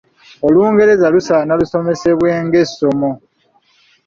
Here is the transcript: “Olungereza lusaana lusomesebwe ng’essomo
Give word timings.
“Olungereza 0.47 1.05
lusaana 1.13 1.53
lusomesebwe 1.59 2.29
ng’essomo 2.45 3.11